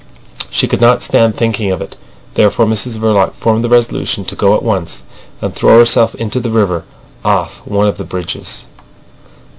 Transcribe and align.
She 0.49 0.67
could 0.67 0.81
not 0.81 1.03
stand 1.03 1.35
thinking 1.37 1.69
of 1.71 1.79
it. 1.79 1.95
Therefore 2.33 2.65
Mrs 2.65 2.97
Verloc 2.97 3.35
formed 3.35 3.63
the 3.63 3.69
resolution 3.69 4.25
to 4.25 4.35
go 4.35 4.55
at 4.55 4.63
once 4.63 5.03
and 5.41 5.53
throw 5.53 5.77
herself 5.77 6.15
into 6.15 6.39
the 6.39 6.49
river 6.49 6.85
off 7.23 7.61
one 7.65 7.85
of 7.87 7.99
the 7.99 8.03
bridges. 8.03 8.65